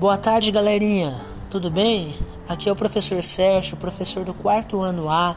Boa 0.00 0.16
tarde, 0.16 0.50
galerinha. 0.50 1.20
Tudo 1.50 1.70
bem? 1.70 2.18
Aqui 2.48 2.70
é 2.70 2.72
o 2.72 2.74
professor 2.74 3.22
Sérgio, 3.22 3.76
professor 3.76 4.24
do 4.24 4.32
quarto 4.32 4.80
ano 4.80 5.10
A. 5.10 5.36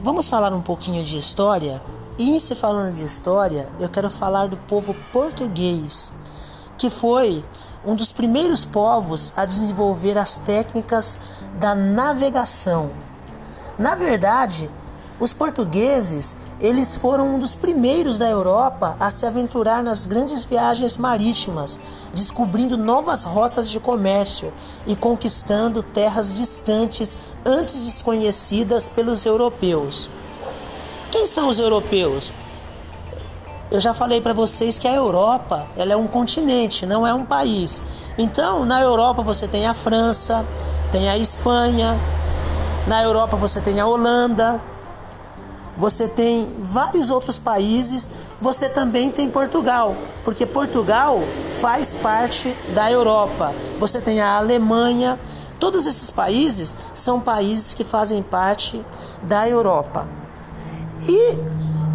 Vamos 0.00 0.28
falar 0.28 0.52
um 0.52 0.62
pouquinho 0.62 1.04
de 1.04 1.18
história? 1.18 1.82
E 2.16 2.38
se 2.38 2.54
falando 2.54 2.94
de 2.94 3.02
história, 3.02 3.68
eu 3.80 3.88
quero 3.88 4.08
falar 4.08 4.46
do 4.46 4.56
povo 4.56 4.94
português, 5.12 6.12
que 6.78 6.88
foi 6.88 7.44
um 7.84 7.96
dos 7.96 8.12
primeiros 8.12 8.64
povos 8.64 9.32
a 9.36 9.44
desenvolver 9.44 10.16
as 10.16 10.38
técnicas 10.38 11.18
da 11.58 11.74
navegação. 11.74 12.92
Na 13.76 13.96
verdade, 13.96 14.70
os 15.18 15.32
portugueses, 15.32 16.36
eles 16.60 16.96
foram 16.96 17.34
um 17.34 17.38
dos 17.38 17.54
primeiros 17.54 18.18
da 18.18 18.28
Europa 18.28 18.96
a 19.00 19.10
se 19.10 19.24
aventurar 19.24 19.82
nas 19.82 20.04
grandes 20.04 20.44
viagens 20.44 20.96
marítimas, 20.98 21.80
descobrindo 22.12 22.76
novas 22.76 23.22
rotas 23.22 23.70
de 23.70 23.80
comércio 23.80 24.52
e 24.86 24.94
conquistando 24.94 25.82
terras 25.82 26.34
distantes 26.34 27.16
antes 27.44 27.86
desconhecidas 27.86 28.88
pelos 28.88 29.24
europeus. 29.24 30.10
Quem 31.10 31.26
são 31.26 31.48
os 31.48 31.58
europeus? 31.58 32.34
Eu 33.70 33.80
já 33.80 33.94
falei 33.94 34.20
para 34.20 34.34
vocês 34.34 34.78
que 34.78 34.86
a 34.86 34.92
Europa, 34.92 35.66
ela 35.76 35.92
é 35.92 35.96
um 35.96 36.06
continente, 36.06 36.84
não 36.84 37.06
é 37.06 37.12
um 37.12 37.24
país. 37.24 37.82
Então, 38.18 38.64
na 38.64 38.80
Europa 38.80 39.22
você 39.22 39.48
tem 39.48 39.66
a 39.66 39.74
França, 39.74 40.44
tem 40.92 41.08
a 41.08 41.16
Espanha, 41.16 41.96
na 42.86 43.02
Europa 43.02 43.36
você 43.36 43.60
tem 43.60 43.80
a 43.80 43.86
Holanda, 43.86 44.60
você 45.76 46.08
tem 46.08 46.50
vários 46.60 47.10
outros 47.10 47.38
países, 47.38 48.08
você 48.40 48.68
também 48.68 49.10
tem 49.10 49.28
Portugal, 49.28 49.94
porque 50.24 50.46
Portugal 50.46 51.20
faz 51.60 51.94
parte 51.94 52.54
da 52.74 52.90
Europa. 52.90 53.52
Você 53.78 54.00
tem 54.00 54.20
a 54.20 54.36
Alemanha, 54.36 55.18
todos 55.60 55.86
esses 55.86 56.10
países 56.10 56.74
são 56.94 57.20
países 57.20 57.74
que 57.74 57.84
fazem 57.84 58.22
parte 58.22 58.84
da 59.22 59.48
Europa. 59.48 60.08
E 61.06 61.38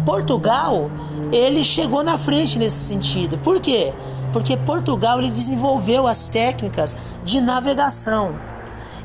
Portugal, 0.06 0.90
ele 1.32 1.64
chegou 1.64 2.02
na 2.04 2.16
frente 2.16 2.58
nesse 2.58 2.76
sentido. 2.76 3.38
Por 3.38 3.60
quê? 3.60 3.92
Porque 4.32 4.56
Portugal 4.56 5.18
ele 5.18 5.30
desenvolveu 5.30 6.06
as 6.06 6.28
técnicas 6.28 6.96
de 7.24 7.40
navegação. 7.40 8.51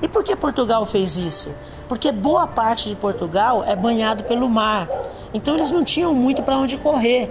E 0.02 0.08
por 0.08 0.24
que 0.24 0.36
Portugal 0.36 0.86
fez 0.86 1.18
isso? 1.18 1.50
Porque 1.88 2.12
boa 2.12 2.48
parte 2.48 2.90
de 2.90 2.96
Portugal 2.96 3.64
é 3.66 3.76
banhado 3.76 4.24
pelo 4.24 4.50
mar. 4.50 4.88
Então 5.34 5.56
eles 5.56 5.72
não 5.72 5.84
tinham 5.84 6.14
muito 6.14 6.44
para 6.44 6.58
onde 6.58 6.78
correr. 6.78 7.30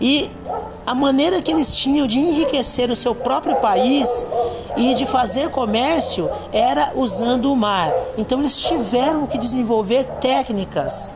E 0.00 0.30
a 0.86 0.94
maneira 0.94 1.40
que 1.40 1.50
eles 1.50 1.76
tinham 1.76 2.06
de 2.06 2.18
enriquecer 2.18 2.90
o 2.90 2.96
seu 2.96 3.14
próprio 3.14 3.56
país 3.56 4.26
e 4.76 4.94
de 4.94 5.06
fazer 5.06 5.50
comércio 5.50 6.30
era 6.52 6.92
usando 6.94 7.50
o 7.50 7.56
mar. 7.56 7.92
Então 8.16 8.38
eles 8.38 8.60
tiveram 8.60 9.26
que 9.26 9.38
desenvolver 9.38 10.04
técnicas, 10.20 11.10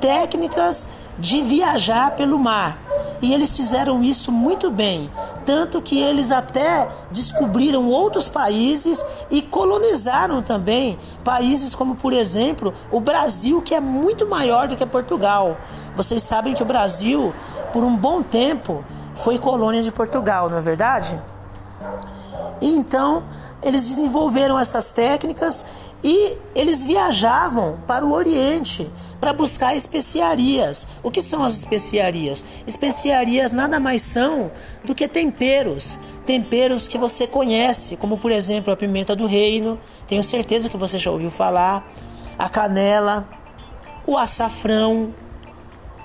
técnicas 0.00 0.88
de 1.18 1.42
viajar 1.42 2.12
pelo 2.12 2.38
mar. 2.38 2.78
E 3.22 3.32
eles 3.32 3.56
fizeram 3.56 4.02
isso 4.02 4.32
muito 4.32 4.70
bem, 4.70 5.08
tanto 5.44 5.80
que 5.82 6.00
eles 6.00 6.30
até 6.30 6.88
descobriram 7.10 7.86
outros 7.86 8.28
países 8.28 9.04
e 9.30 9.42
colonizaram 9.42 10.42
também 10.42 10.98
países 11.24 11.74
como, 11.74 11.94
por 11.96 12.12
exemplo, 12.12 12.72
o 12.90 13.00
Brasil, 13.00 13.60
que 13.62 13.74
é 13.74 13.80
muito 13.80 14.26
maior 14.26 14.68
do 14.68 14.76
que 14.76 14.86
Portugal. 14.86 15.56
Vocês 15.96 16.22
sabem 16.22 16.54
que 16.54 16.62
o 16.62 16.66
Brasil, 16.66 17.34
por 17.72 17.84
um 17.84 17.96
bom 17.96 18.22
tempo, 18.22 18.84
foi 19.14 19.38
colônia 19.38 19.82
de 19.82 19.92
Portugal, 19.92 20.48
não 20.48 20.58
é 20.58 20.62
verdade? 20.62 21.20
Então 22.60 23.24
eles 23.62 23.88
desenvolveram 23.88 24.58
essas 24.58 24.92
técnicas 24.92 25.64
e 26.02 26.36
eles 26.54 26.82
viajavam 26.84 27.78
para 27.86 28.04
o 28.04 28.12
Oriente 28.12 28.90
para 29.20 29.32
buscar 29.32 29.76
especiarias. 29.76 30.88
O 31.02 31.10
que 31.10 31.22
são 31.22 31.44
as 31.44 31.56
especiarias? 31.56 32.44
Especiarias 32.66 33.52
nada 33.52 33.78
mais 33.78 34.02
são 34.02 34.50
do 34.84 34.94
que 34.94 35.06
temperos. 35.06 35.98
Temperos 36.26 36.88
que 36.88 36.98
você 36.98 37.26
conhece, 37.26 37.96
como 37.96 38.18
por 38.18 38.32
exemplo 38.32 38.72
a 38.72 38.76
pimenta 38.76 39.14
do 39.14 39.26
reino, 39.26 39.78
tenho 40.06 40.24
certeza 40.24 40.68
que 40.68 40.76
você 40.76 40.98
já 40.98 41.10
ouviu 41.10 41.30
falar, 41.30 41.88
a 42.38 42.48
canela, 42.48 43.26
o 44.06 44.16
açafrão, 44.16 45.14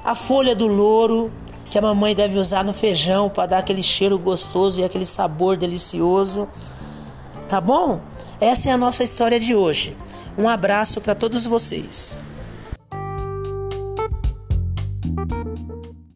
a 0.04 0.14
folha 0.14 0.56
do 0.56 0.68
louro, 0.68 1.32
que 1.70 1.78
a 1.78 1.82
mamãe 1.82 2.16
deve 2.16 2.38
usar 2.38 2.64
no 2.64 2.74
feijão 2.74 3.30
para 3.30 3.48
dar 3.48 3.58
aquele 3.60 3.84
cheiro 3.84 4.18
gostoso 4.18 4.80
e 4.80 4.84
aquele 4.84 5.06
sabor 5.06 5.58
delicioso. 5.58 6.48
Tá 7.48 7.60
bom? 7.60 8.00
Essa 8.40 8.70
é 8.70 8.72
a 8.72 8.78
nossa 8.78 9.04
história 9.04 9.40
de 9.40 9.56
hoje. 9.56 9.98
Um 10.38 10.48
abraço 10.48 11.02
para 11.02 11.16
todos 11.16 11.48
vocês. 11.48 12.22